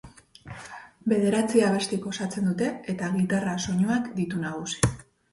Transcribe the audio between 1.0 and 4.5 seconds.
Bederatzi abestik osatzen dute eta gitarra soinuak ditu